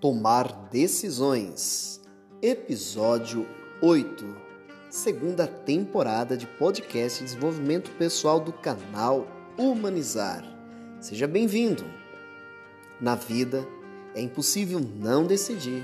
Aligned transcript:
Tomar 0.00 0.68
decisões. 0.70 2.02
Episódio 2.42 3.46
8. 3.80 4.36
Segunda 4.90 5.46
temporada 5.46 6.36
de 6.36 6.46
podcast 6.46 7.20
de 7.20 7.24
desenvolvimento 7.24 7.90
pessoal 7.92 8.38
do 8.38 8.52
canal 8.52 9.26
Humanizar. 9.56 10.44
Seja 11.00 11.26
bem-vindo. 11.26 11.82
Na 13.00 13.14
vida 13.14 13.66
é 14.14 14.20
impossível 14.20 14.80
não 14.80 15.24
decidir. 15.26 15.82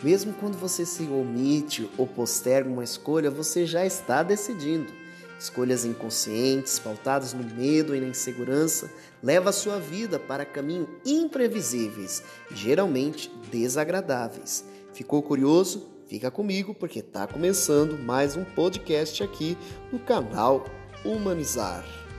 Mesmo 0.00 0.32
quando 0.34 0.56
você 0.56 0.86
se 0.86 1.02
omite 1.02 1.90
ou 1.98 2.06
posterga 2.06 2.70
uma 2.70 2.84
escolha, 2.84 3.32
você 3.32 3.66
já 3.66 3.84
está 3.84 4.22
decidindo. 4.22 4.92
Escolhas 5.40 5.86
inconscientes, 5.86 6.78
pautadas 6.78 7.32
no 7.32 7.42
medo 7.42 7.96
e 7.96 8.00
na 8.00 8.08
insegurança, 8.08 8.92
levam 9.22 9.48
a 9.48 9.52
sua 9.52 9.78
vida 9.78 10.18
para 10.18 10.44
caminhos 10.44 10.86
imprevisíveis 11.02 12.22
e 12.50 12.54
geralmente 12.54 13.32
desagradáveis. 13.50 14.62
Ficou 14.92 15.22
curioso? 15.22 15.88
Fica 16.06 16.30
comigo 16.30 16.74
porque 16.74 16.98
está 16.98 17.26
começando 17.26 17.98
mais 17.98 18.36
um 18.36 18.44
podcast 18.44 19.22
aqui 19.22 19.56
no 19.90 19.98
canal 19.98 20.66
Humanizar. 21.06 22.09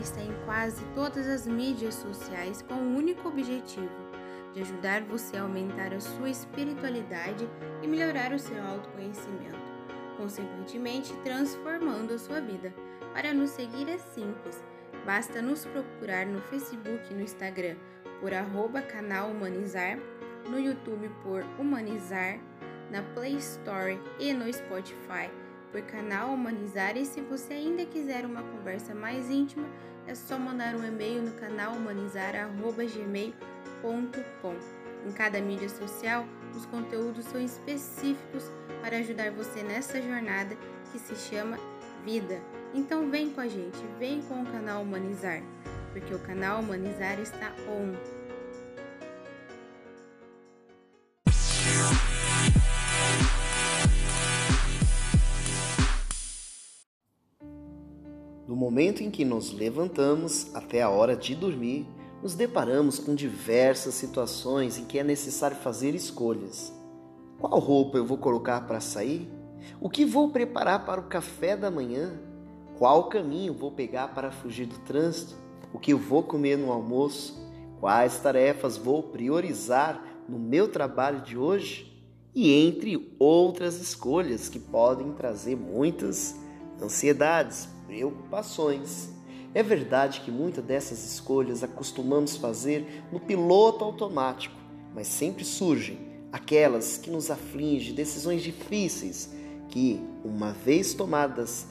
Está 0.00 0.20
em 0.20 0.32
quase 0.44 0.84
todas 0.94 1.26
as 1.26 1.46
mídias 1.46 1.94
sociais 1.94 2.62
com 2.62 2.74
o 2.74 2.96
único 2.96 3.28
objetivo 3.28 3.88
de 4.52 4.60
ajudar 4.60 5.02
você 5.02 5.36
a 5.36 5.42
aumentar 5.42 5.92
a 5.92 6.00
sua 6.00 6.30
espiritualidade 6.30 7.48
e 7.82 7.86
melhorar 7.86 8.32
o 8.32 8.38
seu 8.38 8.62
autoconhecimento, 8.64 9.58
consequentemente 10.16 11.12
transformando 11.24 12.14
a 12.14 12.18
sua 12.18 12.40
vida. 12.40 12.72
Para 13.12 13.34
nos 13.34 13.50
seguir 13.50 13.88
é 13.88 13.98
simples, 13.98 14.64
basta 15.04 15.42
nos 15.42 15.64
procurar 15.66 16.26
no 16.26 16.40
Facebook 16.42 17.02
e 17.10 17.14
no 17.14 17.22
Instagram 17.22 17.76
por 18.20 18.32
arroba 18.32 18.80
canal 18.80 19.30
Humanizar, 19.30 19.98
no 20.48 20.58
YouTube 20.58 21.10
por 21.22 21.44
Humanizar, 21.58 22.38
na 22.90 23.02
Play 23.14 23.36
Store 23.36 24.00
e 24.18 24.32
no 24.32 24.50
Spotify 24.52 25.30
por 25.76 25.82
canal 25.82 26.32
Humanizar 26.32 26.96
e 26.96 27.04
se 27.04 27.20
você 27.20 27.52
ainda 27.52 27.84
quiser 27.84 28.24
uma 28.24 28.42
conversa 28.42 28.94
mais 28.94 29.28
íntima, 29.28 29.68
é 30.06 30.14
só 30.14 30.38
mandar 30.38 30.74
um 30.74 30.82
e-mail 30.82 31.20
no 31.20 31.32
canal 31.32 31.74
humanizar@gmail.com. 31.74 34.56
Em 35.06 35.12
cada 35.12 35.38
mídia 35.38 35.68
social, 35.68 36.24
os 36.56 36.64
conteúdos 36.64 37.26
são 37.26 37.38
específicos 37.38 38.50
para 38.80 38.96
ajudar 38.96 39.30
você 39.32 39.62
nessa 39.62 40.00
jornada 40.00 40.56
que 40.90 40.98
se 40.98 41.14
chama 41.14 41.58
vida. 42.06 42.40
Então 42.72 43.10
vem 43.10 43.28
com 43.28 43.42
a 43.42 43.48
gente, 43.48 43.76
vem 43.98 44.22
com 44.22 44.42
o 44.42 44.46
canal 44.46 44.80
Humanizar, 44.80 45.42
porque 45.92 46.14
o 46.14 46.18
canal 46.20 46.60
Humanizar 46.60 47.20
está 47.20 47.52
on. 47.68 47.92
Momento 58.66 59.00
em 59.00 59.12
que 59.12 59.24
nos 59.24 59.52
levantamos 59.52 60.52
até 60.52 60.82
a 60.82 60.90
hora 60.90 61.14
de 61.14 61.36
dormir, 61.36 61.86
nos 62.20 62.34
deparamos 62.34 62.98
com 62.98 63.14
diversas 63.14 63.94
situações 63.94 64.76
em 64.76 64.84
que 64.84 64.98
é 64.98 65.04
necessário 65.04 65.56
fazer 65.56 65.94
escolhas. 65.94 66.72
Qual 67.38 67.60
roupa 67.60 67.96
eu 67.96 68.04
vou 68.04 68.18
colocar 68.18 68.62
para 68.62 68.80
sair? 68.80 69.30
O 69.80 69.88
que 69.88 70.04
vou 70.04 70.30
preparar 70.30 70.84
para 70.84 71.00
o 71.00 71.04
café 71.04 71.56
da 71.56 71.70
manhã? 71.70 72.20
Qual 72.76 73.08
caminho 73.08 73.54
vou 73.54 73.70
pegar 73.70 74.08
para 74.08 74.32
fugir 74.32 74.66
do 74.66 74.80
trânsito? 74.80 75.36
O 75.72 75.78
que 75.78 75.92
eu 75.92 75.98
vou 75.98 76.24
comer 76.24 76.58
no 76.58 76.72
almoço? 76.72 77.40
Quais 77.78 78.18
tarefas 78.18 78.76
vou 78.76 79.00
priorizar 79.00 80.02
no 80.28 80.40
meu 80.40 80.66
trabalho 80.66 81.20
de 81.20 81.38
hoje? 81.38 82.04
E 82.34 82.52
entre 82.52 83.14
outras 83.16 83.80
escolhas 83.80 84.48
que 84.48 84.58
podem 84.58 85.12
trazer 85.12 85.54
muitas 85.54 86.34
ansiedades, 86.82 87.75
preocupações. 87.86 89.10
É 89.54 89.62
verdade 89.62 90.20
que 90.20 90.30
muitas 90.30 90.64
dessas 90.64 91.04
escolhas 91.04 91.62
acostumamos 91.62 92.36
fazer 92.36 93.04
no 93.10 93.18
piloto 93.18 93.84
automático, 93.84 94.56
mas 94.94 95.06
sempre 95.06 95.44
surgem 95.44 95.98
aquelas 96.32 96.98
que 96.98 97.10
nos 97.10 97.30
afligem, 97.30 97.94
decisões 97.94 98.42
difíceis 98.42 99.30
que, 99.68 100.00
uma 100.24 100.52
vez 100.52 100.92
tomadas, 100.92 101.66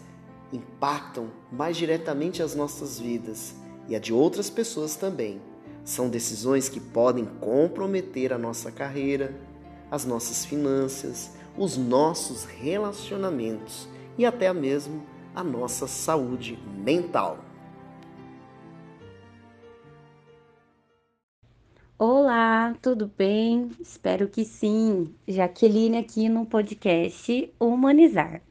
impactam 0.51 1.29
mais 1.51 1.77
diretamente 1.77 2.41
as 2.41 2.55
nossas 2.55 2.99
vidas 2.99 3.55
e 3.87 3.95
a 3.95 3.99
de 3.99 4.13
outras 4.13 4.49
pessoas 4.49 4.95
também. 4.95 5.41
São 5.83 6.09
decisões 6.09 6.67
que 6.67 6.79
podem 6.79 7.25
comprometer 7.39 8.33
a 8.33 8.37
nossa 8.37 8.71
carreira, 8.71 9.39
as 9.91 10.05
nossas 10.05 10.43
finanças, 10.43 11.31
os 11.57 11.77
nossos 11.77 12.45
relacionamentos 12.45 13.87
e 14.17 14.25
até 14.25 14.51
mesmo 14.51 15.03
a 15.35 15.43
nossa 15.43 15.85
saúde 15.85 16.57
mental. 16.77 17.39
Olá, 21.99 22.73
tudo 22.81 23.11
bem? 23.17 23.69
Espero 23.81 24.29
que 24.29 24.45
sim. 24.45 25.13
Jaqueline 25.27 25.97
aqui 25.97 26.29
no 26.29 26.45
podcast 26.45 27.53
Humanizar. 27.59 28.41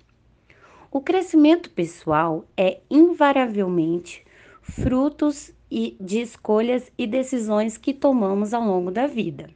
O 0.90 1.00
crescimento 1.00 1.70
pessoal 1.70 2.44
é 2.54 2.80
invariavelmente 2.90 4.22
frutos 4.60 5.52
de 5.70 6.20
escolhas 6.20 6.92
e 6.98 7.06
decisões 7.06 7.78
que 7.78 7.94
tomamos 7.94 8.52
ao 8.52 8.62
longo 8.62 8.90
da 8.90 9.06
vida. 9.06 9.48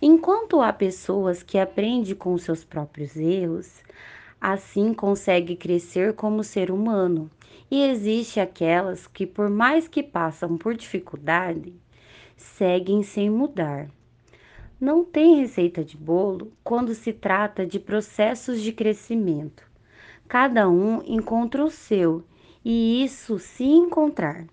Enquanto 0.00 0.60
há 0.60 0.72
pessoas 0.72 1.42
que 1.42 1.58
aprendem 1.58 2.14
com 2.14 2.36
seus 2.36 2.64
próprios 2.64 3.16
erros, 3.16 3.82
assim 4.40 4.94
consegue 4.94 5.54
crescer 5.54 6.14
como 6.14 6.42
ser 6.42 6.70
humano. 6.70 7.30
E 7.70 7.82
existe 7.82 8.40
aquelas 8.40 9.06
que 9.06 9.26
por 9.26 9.50
mais 9.50 9.86
que 9.86 10.02
passam 10.02 10.56
por 10.56 10.74
dificuldade, 10.74 11.72
seguem 12.36 13.02
sem 13.02 13.28
mudar. 13.28 13.88
Não 14.80 15.04
tem 15.04 15.36
receita 15.36 15.84
de 15.84 15.96
bolo 15.96 16.52
quando 16.64 16.94
se 16.94 17.12
trata 17.12 17.66
de 17.66 17.78
processos 17.78 18.62
de 18.62 18.72
crescimento. 18.72 19.62
Cada 20.26 20.68
um 20.68 21.02
encontra 21.04 21.64
o 21.64 21.70
seu, 21.70 22.24
e 22.64 23.04
isso 23.04 23.38
se 23.38 23.64
encontrar. 23.64 24.46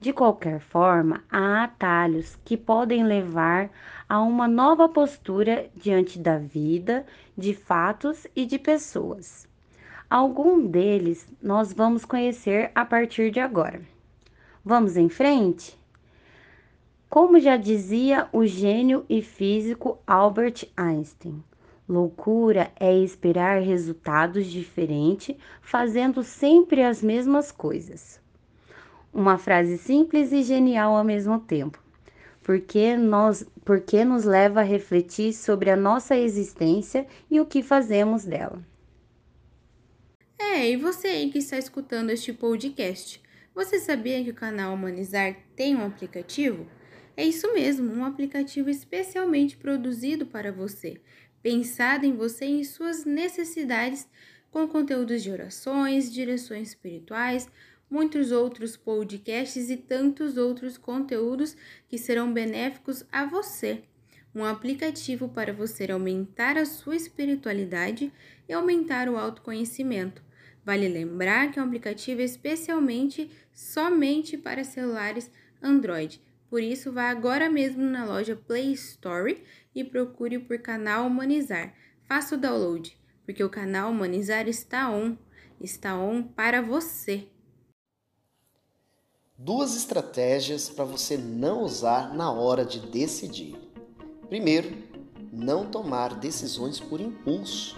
De 0.00 0.14
qualquer 0.14 0.60
forma, 0.60 1.22
há 1.30 1.64
atalhos 1.64 2.34
que 2.42 2.56
podem 2.56 3.04
levar 3.04 3.70
a 4.08 4.18
uma 4.22 4.48
nova 4.48 4.88
postura 4.88 5.68
diante 5.76 6.18
da 6.18 6.38
vida, 6.38 7.04
de 7.36 7.52
fatos 7.52 8.26
e 8.34 8.46
de 8.46 8.58
pessoas. 8.58 9.46
Algum 10.08 10.66
deles 10.66 11.28
nós 11.42 11.74
vamos 11.74 12.06
conhecer 12.06 12.70
a 12.74 12.82
partir 12.82 13.30
de 13.30 13.40
agora. 13.40 13.82
Vamos 14.64 14.96
em 14.96 15.10
frente? 15.10 15.78
Como 17.10 17.38
já 17.38 17.58
dizia 17.58 18.26
o 18.32 18.46
gênio 18.46 19.04
e 19.06 19.20
físico 19.20 19.98
Albert 20.06 20.66
Einstein, 20.78 21.44
Loucura 21.86 22.72
é 22.80 22.96
esperar 22.96 23.60
resultados 23.60 24.46
diferentes 24.46 25.36
fazendo 25.60 26.22
sempre 26.22 26.82
as 26.82 27.02
mesmas 27.02 27.52
coisas. 27.52 28.18
Uma 29.12 29.38
frase 29.38 29.76
simples 29.78 30.32
e 30.32 30.42
genial 30.42 30.96
ao 30.96 31.04
mesmo 31.04 31.40
tempo, 31.40 31.82
porque, 32.42 32.96
nós, 32.96 33.44
porque 33.64 34.04
nos 34.04 34.24
leva 34.24 34.60
a 34.60 34.64
refletir 34.64 35.32
sobre 35.32 35.70
a 35.70 35.76
nossa 35.76 36.16
existência 36.16 37.06
e 37.30 37.40
o 37.40 37.46
que 37.46 37.62
fazemos 37.62 38.24
dela. 38.24 38.64
É, 40.38 40.70
e 40.70 40.76
você 40.76 41.08
aí 41.08 41.30
que 41.30 41.38
está 41.38 41.58
escutando 41.58 42.10
este 42.10 42.32
podcast, 42.32 43.20
você 43.54 43.78
sabia 43.78 44.22
que 44.22 44.30
o 44.30 44.34
canal 44.34 44.74
Humanizar 44.74 45.36
tem 45.56 45.76
um 45.76 45.84
aplicativo? 45.84 46.66
É 47.16 47.24
isso 47.24 47.52
mesmo, 47.52 47.92
um 47.92 48.04
aplicativo 48.04 48.70
especialmente 48.70 49.56
produzido 49.56 50.24
para 50.24 50.52
você 50.52 51.00
pensado 51.42 52.04
em 52.04 52.14
você 52.14 52.46
e 52.46 52.60
em 52.60 52.64
suas 52.64 53.04
necessidades, 53.04 54.08
com 54.50 54.66
conteúdos 54.66 55.22
de 55.22 55.30
orações, 55.30 56.12
direções 56.12 56.68
espirituais, 56.68 57.48
muitos 57.90 58.30
outros 58.30 58.76
podcasts 58.76 59.68
e 59.68 59.76
tantos 59.76 60.36
outros 60.36 60.78
conteúdos 60.78 61.56
que 61.88 61.98
serão 61.98 62.32
benéficos 62.32 63.04
a 63.10 63.26
você. 63.26 63.82
Um 64.32 64.44
aplicativo 64.44 65.28
para 65.28 65.52
você 65.52 65.90
aumentar 65.90 66.56
a 66.56 66.64
sua 66.64 66.94
espiritualidade 66.94 68.12
e 68.48 68.52
aumentar 68.52 69.08
o 69.08 69.16
autoconhecimento. 69.16 70.22
Vale 70.64 70.86
lembrar 70.86 71.50
que 71.50 71.58
é 71.58 71.62
um 71.62 71.66
aplicativo 71.66 72.20
especialmente 72.20 73.28
somente 73.52 74.38
para 74.38 74.62
celulares 74.62 75.30
Android. 75.60 76.22
Por 76.48 76.62
isso, 76.62 76.92
vá 76.92 77.10
agora 77.10 77.50
mesmo 77.50 77.82
na 77.82 78.04
loja 78.04 78.36
Play 78.36 78.72
Store 78.72 79.42
e 79.74 79.82
procure 79.82 80.38
por 80.38 80.58
canal 80.58 81.06
Humanizar. 81.06 81.74
Faça 82.04 82.34
o 82.34 82.38
download, 82.38 82.96
porque 83.24 83.42
o 83.42 83.50
canal 83.50 83.90
Humanizar 83.90 84.48
está 84.48 84.90
on, 84.90 85.16
está 85.60 85.96
on 85.96 86.22
para 86.22 86.60
você. 86.60 87.28
Duas 89.42 89.74
estratégias 89.74 90.68
para 90.68 90.84
você 90.84 91.16
não 91.16 91.62
usar 91.62 92.12
na 92.12 92.30
hora 92.30 92.62
de 92.62 92.78
decidir. 92.78 93.56
Primeiro, 94.28 94.70
não 95.32 95.64
tomar 95.64 96.12
decisões 96.12 96.78
por 96.78 97.00
impulso. 97.00 97.74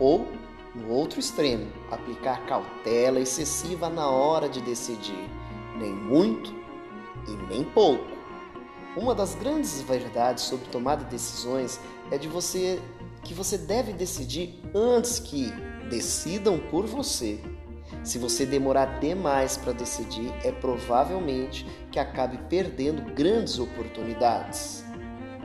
Ou, 0.00 0.26
no 0.74 0.88
outro 0.88 1.20
extremo, 1.20 1.70
aplicar 1.88 2.44
cautela 2.46 3.20
excessiva 3.20 3.88
na 3.88 4.10
hora 4.10 4.48
de 4.48 4.60
decidir, 4.60 5.30
nem 5.78 5.94
muito 5.94 6.52
e 7.28 7.30
nem 7.48 7.62
pouco. 7.62 8.10
Uma 8.96 9.14
das 9.14 9.36
grandes 9.36 9.80
verdades 9.82 10.42
sobre 10.42 10.68
tomada 10.68 11.04
de 11.04 11.12
decisões 11.12 11.78
é 12.10 12.18
de 12.18 12.26
você 12.26 12.82
que 13.22 13.32
você 13.32 13.56
deve 13.56 13.92
decidir 13.92 14.60
antes 14.74 15.20
que 15.20 15.46
decidam 15.88 16.58
por 16.58 16.86
você. 16.86 17.40
Se 18.02 18.18
você 18.18 18.44
demorar 18.44 18.98
demais 18.98 19.56
para 19.56 19.72
decidir, 19.72 20.32
é 20.44 20.50
provavelmente 20.50 21.64
que 21.90 21.98
acabe 21.98 22.38
perdendo 22.48 23.14
grandes 23.14 23.58
oportunidades. 23.58 24.84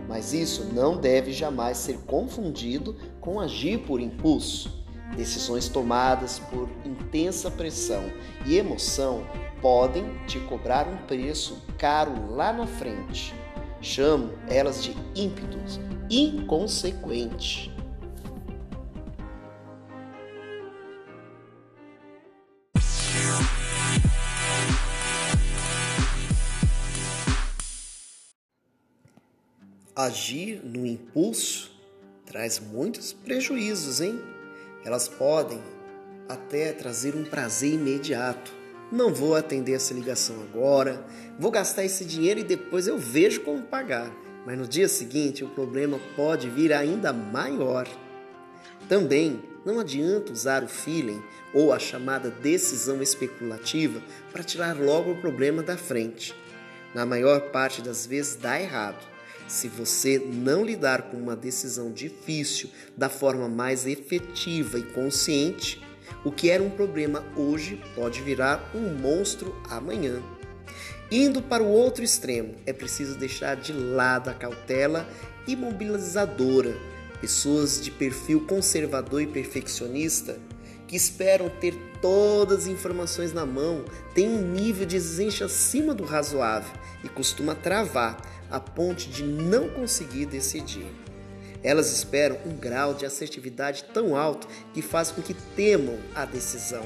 Mas 0.07 0.33
isso 0.33 0.63
não 0.73 0.97
deve 0.97 1.31
jamais 1.31 1.77
ser 1.77 1.99
confundido 1.99 2.95
com 3.19 3.39
agir 3.39 3.79
por 3.79 3.99
impulso. 3.99 4.85
Decisões 5.15 5.69
tomadas 5.69 6.39
por 6.39 6.69
intensa 6.83 7.51
pressão 7.51 8.03
e 8.45 8.57
emoção 8.57 9.23
podem 9.61 10.05
te 10.25 10.39
cobrar 10.39 10.87
um 10.87 10.97
preço 11.05 11.61
caro 11.77 12.33
lá 12.33 12.51
na 12.51 12.65
frente. 12.65 13.33
Chamo 13.81 14.31
elas 14.49 14.83
de 14.83 14.95
ímpetos, 15.15 15.79
inconsequente. 16.09 17.76
Agir 29.97 30.61
no 30.63 30.85
impulso 30.85 31.71
traz 32.23 32.59
muitos 32.59 33.13
prejuízos, 33.13 33.99
hein? 33.99 34.21
Elas 34.85 35.07
podem 35.07 35.59
até 36.29 36.71
trazer 36.71 37.15
um 37.15 37.23
prazer 37.23 37.73
imediato, 37.73 38.51
não 38.91 39.11
vou 39.11 39.35
atender 39.35 39.73
essa 39.73 39.95
ligação 39.95 40.39
agora, 40.43 41.03
vou 41.39 41.49
gastar 41.49 41.83
esse 41.83 42.05
dinheiro 42.05 42.41
e 42.41 42.43
depois 42.43 42.85
eu 42.85 42.95
vejo 42.95 43.41
como 43.41 43.63
pagar. 43.63 44.15
Mas 44.45 44.55
no 44.55 44.67
dia 44.67 44.87
seguinte 44.87 45.43
o 45.43 45.49
problema 45.49 45.99
pode 46.15 46.47
vir 46.47 46.73
ainda 46.73 47.11
maior. 47.11 47.87
Também 48.87 49.41
não 49.65 49.79
adianta 49.79 50.31
usar 50.31 50.63
o 50.63 50.67
feeling 50.67 51.23
ou 51.55 51.73
a 51.73 51.79
chamada 51.79 52.29
decisão 52.29 53.01
especulativa 53.01 53.99
para 54.31 54.43
tirar 54.43 54.77
logo 54.77 55.13
o 55.13 55.19
problema 55.19 55.63
da 55.63 55.75
frente. 55.75 56.35
Na 56.93 57.03
maior 57.03 57.49
parte 57.49 57.81
das 57.81 58.05
vezes 58.05 58.35
dá 58.35 58.61
errado. 58.61 59.16
Se 59.47 59.69
você 59.69 60.19
não 60.19 60.63
lidar 60.63 61.03
com 61.03 61.17
uma 61.17 61.35
decisão 61.35 61.91
difícil 61.91 62.69
da 62.97 63.07
forma 63.07 63.47
mais 63.47 63.87
efetiva 63.87 64.77
e 64.77 64.83
consciente, 64.83 65.81
O 66.23 66.31
que 66.31 66.49
era 66.49 66.61
um 66.61 66.69
problema 66.69 67.23
hoje 67.35 67.81
pode 67.95 68.21
virar 68.21 68.71
um 68.73 68.93
monstro 68.95 69.55
amanhã. 69.69 70.21
Indo 71.11 71.41
para 71.41 71.63
o 71.63 71.69
outro 71.69 72.03
extremo, 72.03 72.55
é 72.65 72.73
preciso 72.73 73.17
deixar 73.17 73.55
de 73.55 73.71
lado 73.71 74.29
a 74.29 74.33
cautela 74.33 75.07
imobilizadora. 75.47 76.75
Pessoas 77.21 77.81
de 77.81 77.91
perfil 77.91 78.45
conservador 78.45 79.21
e 79.21 79.27
perfeccionista 79.27 80.37
que 80.87 80.95
esperam 80.95 81.49
ter 81.49 81.73
todas 82.01 82.63
as 82.63 82.67
informações 82.67 83.33
na 83.33 83.45
mão 83.45 83.83
têm 84.13 84.29
um 84.29 84.41
nível 84.41 84.85
de 84.85 84.95
exigência 84.95 85.45
acima 85.45 85.93
do 85.93 86.03
razoável 86.03 86.73
e 87.03 87.09
costuma 87.09 87.55
travar 87.55 88.17
a 88.49 88.59
ponte 88.59 89.09
de 89.09 89.23
não 89.23 89.69
conseguir 89.69 90.25
decidir. 90.25 90.91
Elas 91.63 91.91
esperam 91.91 92.37
um 92.45 92.55
grau 92.55 92.93
de 92.93 93.05
assertividade 93.05 93.83
tão 93.93 94.15
alto 94.15 94.47
que 94.73 94.81
faz 94.81 95.11
com 95.11 95.21
que 95.21 95.33
temam 95.33 95.97
a 96.15 96.25
decisão. 96.25 96.85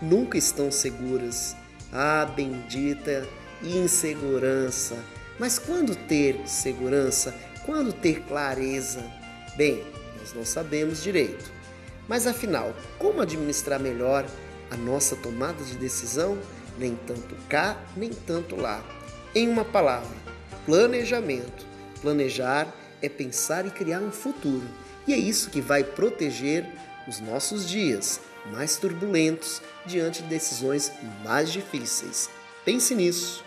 Nunca 0.00 0.38
estão 0.38 0.70
seguras. 0.70 1.56
Ah, 1.92 2.24
bendita 2.24 3.26
insegurança! 3.62 4.96
Mas 5.38 5.58
quando 5.58 5.96
ter 5.96 6.40
segurança? 6.46 7.34
Quando 7.64 7.92
ter 7.92 8.22
clareza? 8.22 9.02
Bem, 9.56 9.84
nós 10.18 10.32
não 10.32 10.44
sabemos 10.44 11.02
direito. 11.02 11.50
Mas 12.06 12.26
afinal, 12.26 12.74
como 12.98 13.20
administrar 13.20 13.80
melhor 13.80 14.26
a 14.70 14.76
nossa 14.76 15.16
tomada 15.16 15.64
de 15.64 15.76
decisão? 15.76 16.38
Nem 16.78 16.94
tanto 17.06 17.34
cá, 17.48 17.80
nem 17.96 18.10
tanto 18.10 18.56
lá. 18.56 18.84
Em 19.34 19.48
uma 19.48 19.64
palavra, 19.64 20.16
planejamento. 20.64 21.66
Planejar 22.00 22.72
é 23.00 23.08
pensar 23.08 23.66
e 23.66 23.70
criar 23.70 24.00
um 24.00 24.10
futuro. 24.10 24.66
E 25.06 25.12
é 25.12 25.16
isso 25.16 25.50
que 25.50 25.60
vai 25.60 25.84
proteger 25.84 26.66
os 27.06 27.20
nossos 27.20 27.68
dias 27.68 28.20
mais 28.52 28.76
turbulentos 28.76 29.62
diante 29.86 30.22
de 30.22 30.28
decisões 30.28 30.92
mais 31.22 31.52
difíceis. 31.52 32.30
Pense 32.64 32.94
nisso. 32.94 33.44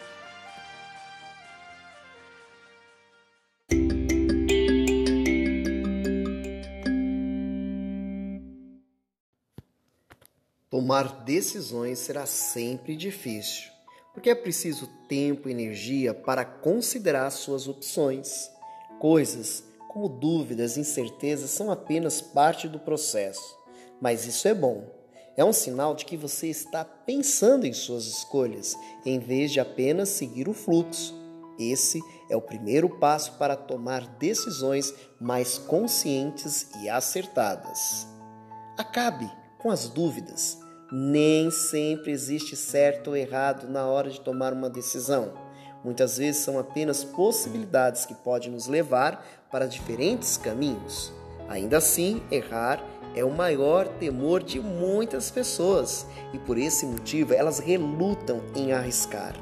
Tomar 10.70 11.24
decisões 11.24 11.98
será 11.98 12.26
sempre 12.26 12.96
difícil, 12.96 13.72
porque 14.18 14.32
é 14.32 14.36
preciso 14.36 14.88
tempo 15.08 15.48
e 15.48 15.52
energia 15.52 16.12
para 16.12 16.44
considerar 16.44 17.30
suas 17.30 17.68
opções. 17.68 18.50
Coisas 18.98 19.64
como 19.90 20.10
dúvidas 20.10 20.76
e 20.76 20.80
incertezas 20.80 21.52
são 21.52 21.70
apenas 21.70 22.20
parte 22.20 22.68
do 22.68 22.80
processo, 22.80 23.56
mas 24.02 24.26
isso 24.26 24.48
é 24.48 24.56
bom. 24.56 24.90
É 25.38 25.46
um 25.46 25.54
sinal 25.54 25.94
de 25.94 26.04
que 26.04 26.18
você 26.18 26.48
está 26.48 26.84
pensando 26.84 27.68
em 27.68 27.74
suas 27.74 28.08
escolhas, 28.08 28.76
em 29.06 29.20
vez 29.20 29.52
de 29.52 29.60
apenas 29.60 30.10
seguir 30.10 30.50
o 30.50 30.54
fluxo. 30.54 31.14
Esse 31.60 32.02
é 32.28 32.36
o 32.36 32.42
primeiro 32.42 32.90
passo 32.98 33.34
para 33.34 33.56
tomar 33.56 34.18
decisões 34.18 34.96
mais 35.22 35.60
conscientes 35.60 36.68
e 36.82 36.90
acertadas. 36.90 38.08
Acabe 38.80 39.32
com 39.60 39.70
as 39.70 39.88
dúvidas. 39.88 40.58
Nem 40.90 41.52
sempre 41.52 42.14
existe 42.14 42.56
certo 42.56 43.10
ou 43.10 43.18
errado 43.18 43.68
na 43.68 43.86
hora 43.86 44.10
de 44.10 44.22
tomar 44.22 44.54
uma 44.54 44.70
decisão. 44.70 45.34
Muitas 45.84 46.18
vezes 46.18 46.42
são 46.42 46.58
apenas 46.58 47.04
possibilidades 47.04 48.06
que 48.06 48.16
podem 48.16 48.52
nos 48.52 48.68
levar 48.68 49.26
para 49.52 49.68
diferentes 49.68 50.38
caminhos. 50.38 51.12
Ainda 51.50 51.78
assim, 51.78 52.22
errar 52.32 52.82
é 53.14 53.26
o 53.26 53.30
maior 53.30 53.88
temor 53.88 54.42
de 54.42 54.62
muitas 54.62 55.30
pessoas 55.30 56.08
e 56.34 56.40
por 56.40 56.58
esse 56.58 56.86
motivo 56.86 57.34
elas 57.34 57.60
relutam 57.60 58.42
em 58.56 58.72
arriscar. 58.72 59.36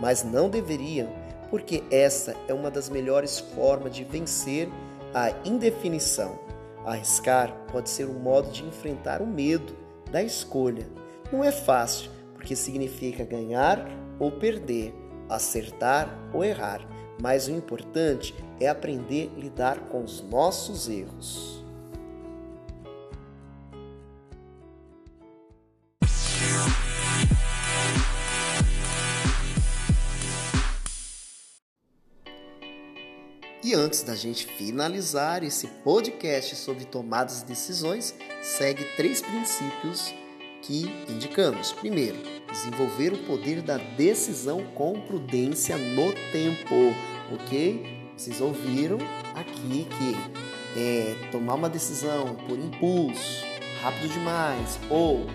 Mas 0.00 0.22
não 0.22 0.48
deveriam, 0.48 1.08
porque 1.50 1.82
essa 1.90 2.36
é 2.46 2.54
uma 2.54 2.70
das 2.70 2.88
melhores 2.88 3.40
formas 3.40 3.94
de 3.96 4.04
vencer 4.04 4.68
a 5.12 5.32
indefinição. 5.44 6.38
Arriscar 6.86 7.52
pode 7.72 7.90
ser 7.90 8.06
um 8.06 8.18
modo 8.20 8.50
de 8.50 8.64
enfrentar 8.64 9.20
o 9.22 9.26
medo 9.26 9.83
da 10.14 10.22
escolha. 10.22 10.86
Não 11.32 11.42
é 11.42 11.50
fácil, 11.50 12.08
porque 12.34 12.54
significa 12.54 13.24
ganhar 13.24 13.84
ou 14.20 14.30
perder, 14.30 14.94
acertar 15.28 16.30
ou 16.32 16.44
errar, 16.44 16.86
mas 17.20 17.48
o 17.48 17.50
importante 17.50 18.32
é 18.60 18.68
aprender 18.68 19.32
a 19.36 19.40
lidar 19.40 19.80
com 19.88 20.04
os 20.04 20.20
nossos 20.22 20.88
erros. 20.88 21.64
E 33.64 33.74
antes 33.74 34.04
da 34.04 34.14
gente 34.14 34.46
finalizar 34.46 35.42
esse 35.42 35.66
podcast 35.82 36.54
sobre 36.54 36.84
tomadas 36.84 37.40
de 37.40 37.46
decisões, 37.46 38.14
segue 38.44 38.84
três 38.96 39.22
princípios 39.22 40.12
que 40.60 40.84
indicamos. 41.08 41.72
Primeiro, 41.72 42.18
desenvolver 42.52 43.14
o 43.14 43.18
poder 43.24 43.62
da 43.62 43.78
decisão 43.78 44.62
com 44.74 45.00
prudência 45.00 45.76
no 45.78 46.12
tempo, 46.30 46.94
ok? 47.32 48.04
Vocês 48.16 48.40
ouviram 48.40 48.98
aqui 49.34 49.86
que 49.98 50.78
é, 50.78 51.16
tomar 51.32 51.54
uma 51.54 51.70
decisão 51.70 52.36
por 52.46 52.58
impulso, 52.58 53.44
rápido 53.82 54.12
demais, 54.12 54.78
ou 54.90 55.26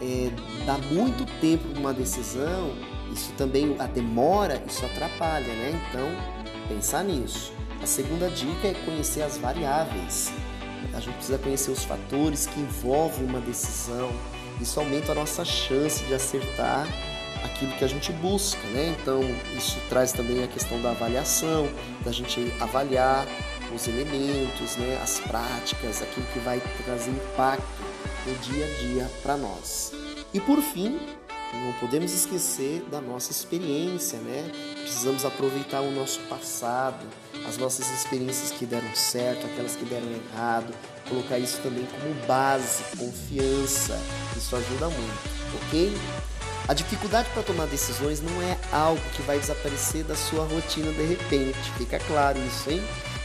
é, 0.00 0.30
dar 0.66 0.78
muito 0.92 1.24
tempo 1.40 1.66
para 1.68 1.80
uma 1.80 1.94
decisão, 1.94 2.74
isso 3.10 3.32
também, 3.38 3.74
a 3.78 3.86
demora, 3.86 4.62
isso 4.66 4.84
atrapalha, 4.84 5.52
né? 5.52 5.82
Então, 5.88 6.08
pensar 6.68 7.02
nisso. 7.02 7.52
A 7.82 7.86
segunda 7.86 8.28
dica 8.28 8.68
é 8.68 8.74
conhecer 8.84 9.22
as 9.22 9.38
variáveis. 9.38 10.30
A 10.94 11.00
gente 11.00 11.14
precisa 11.14 11.38
conhecer 11.38 11.70
os 11.70 11.84
fatores 11.84 12.46
que 12.46 12.60
envolvem 12.60 13.24
uma 13.24 13.40
decisão. 13.40 14.10
Isso 14.60 14.78
aumenta 14.78 15.12
a 15.12 15.14
nossa 15.14 15.44
chance 15.44 16.04
de 16.04 16.14
acertar 16.14 16.86
aquilo 17.44 17.72
que 17.72 17.84
a 17.84 17.88
gente 17.88 18.12
busca, 18.12 18.60
né? 18.68 18.94
Então, 19.00 19.20
isso 19.56 19.78
traz 19.88 20.12
também 20.12 20.42
a 20.44 20.48
questão 20.48 20.80
da 20.82 20.90
avaliação, 20.90 21.68
da 22.04 22.12
gente 22.12 22.52
avaliar 22.60 23.26
os 23.74 23.86
elementos, 23.86 24.76
né? 24.76 24.98
as 25.02 25.20
práticas, 25.20 26.02
aquilo 26.02 26.26
que 26.32 26.38
vai 26.40 26.60
trazer 26.84 27.10
impacto 27.10 27.64
no 28.26 28.34
dia 28.38 28.64
a 28.64 28.78
dia 28.80 29.10
para 29.22 29.36
nós. 29.36 29.92
E 30.34 30.40
por 30.40 30.60
fim, 30.60 30.98
não 31.52 31.72
podemos 31.74 32.12
esquecer 32.12 32.82
da 32.90 33.00
nossa 33.00 33.32
experiência, 33.32 34.18
né? 34.18 34.50
Precisamos 34.82 35.24
aproveitar 35.24 35.80
o 35.80 35.90
nosso 35.90 36.20
passado, 36.22 37.06
as 37.50 37.58
nossas 37.58 37.90
experiências 37.90 38.52
que 38.52 38.64
deram 38.64 38.94
certo, 38.94 39.44
aquelas 39.44 39.74
que 39.74 39.84
deram 39.84 40.06
errado, 40.08 40.72
colocar 41.08 41.36
isso 41.36 41.60
também 41.62 41.84
como 41.86 42.14
base, 42.26 42.84
confiança. 42.96 43.98
Isso 44.36 44.54
ajuda 44.54 44.88
muito, 44.88 45.30
ok? 45.66 45.98
A 46.68 46.74
dificuldade 46.74 47.28
para 47.34 47.42
tomar 47.42 47.66
decisões 47.66 48.22
não 48.22 48.40
é 48.42 48.56
algo 48.70 49.02
que 49.16 49.22
vai 49.22 49.38
desaparecer 49.40 50.04
da 50.04 50.14
sua 50.14 50.44
rotina 50.44 50.92
de 50.92 51.04
repente, 51.04 51.58
fica 51.76 51.98
claro 52.06 52.38
isso, 52.46 52.70
hein? 52.70 52.80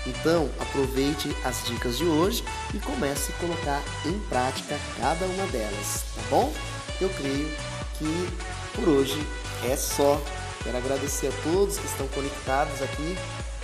Então, 0.08 0.50
aproveite 0.60 1.36
as 1.44 1.64
dicas 1.66 2.00
de 2.00 2.06
hoje 2.06 2.44
e 2.74 2.80
comece 2.80 3.32
a 3.32 3.36
colocar 3.40 3.84
em 4.06 4.20
prática 4.28 4.80
cada 5.00 5.26
uma 5.26 5.46
delas, 5.48 6.04
tá 6.16 6.22
bom? 6.32 6.52
Eu 7.00 7.10
creio 7.10 7.52
que 8.00 8.30
por 8.74 8.90
hoje 8.90 9.24
é 9.70 9.76
só. 9.76 10.20
Quero 10.64 10.78
agradecer 10.78 11.28
a 11.28 11.44
todos 11.44 11.78
que 11.78 11.86
estão 11.86 12.08
conectados 12.08 12.82
aqui 12.82 13.16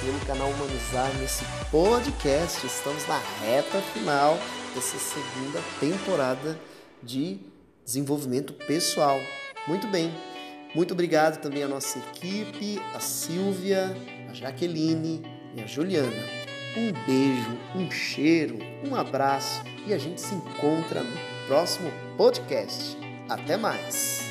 pelo 0.02 0.20
canal 0.26 0.50
Humanizar 0.50 1.14
nesse 1.20 1.46
podcast. 1.70 2.66
Estamos 2.66 3.08
na 3.08 3.20
reta 3.40 3.80
final 3.94 4.38
dessa 4.74 4.98
segunda 4.98 5.62
temporada 5.80 6.60
de 7.02 7.40
desenvolvimento 7.86 8.54
pessoal. 8.54 9.20
Muito 9.68 9.88
bem. 9.88 10.12
Muito 10.74 10.94
obrigado 10.94 11.40
também 11.40 11.64
à 11.64 11.68
nossa 11.68 12.00
equipe, 12.00 12.82
a 12.96 13.00
Silvia, 13.00 13.96
a 14.30 14.34
Jaqueline 14.34 15.22
e 15.56 15.62
a 15.62 15.68
Juliana. 15.68 16.24
Um 16.76 16.92
beijo, 17.06 17.58
um 17.76 17.92
cheiro, 17.92 18.58
um 18.84 18.96
abraço 18.96 19.62
e 19.86 19.94
a 19.94 19.98
gente 19.98 20.22
se 20.22 20.34
encontra 20.34 21.02
no 21.04 21.18
próximo 21.48 21.92
podcast. 22.18 22.98
Até 23.30 23.56
mais! 23.56 24.31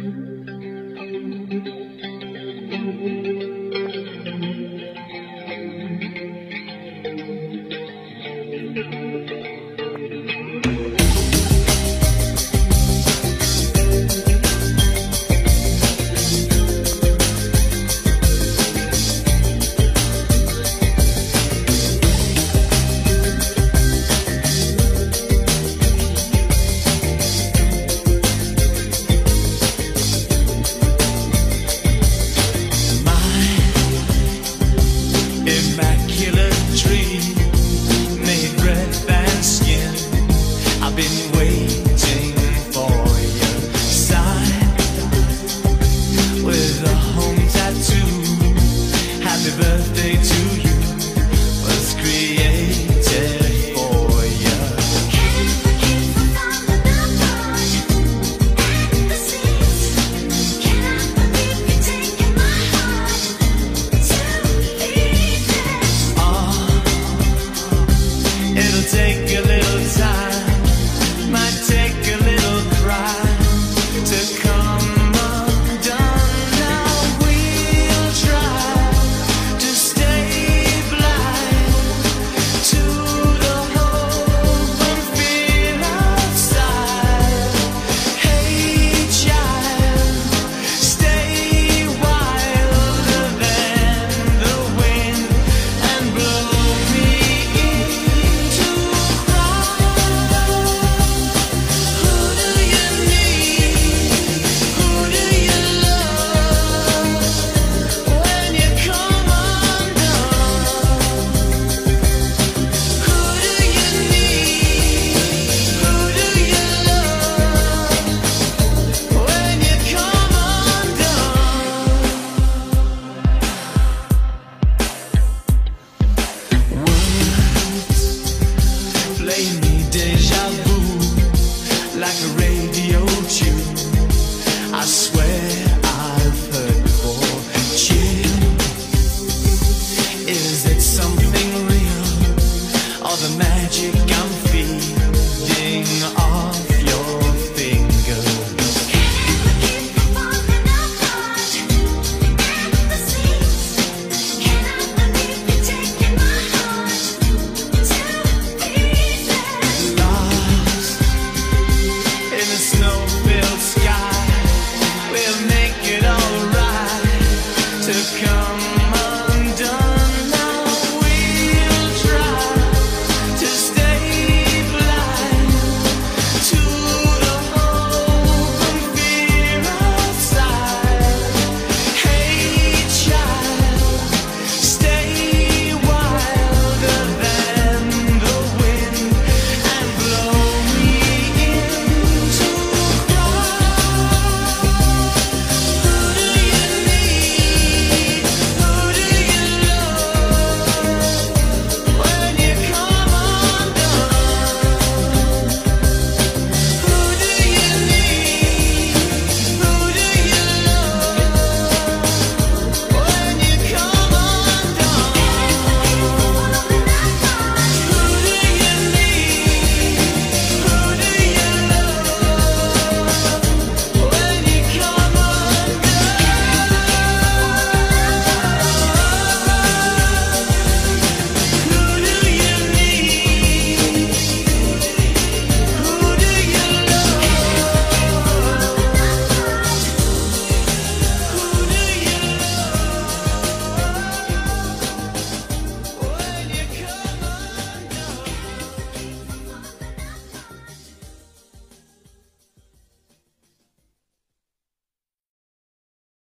Mm-hmm. 0.00 0.39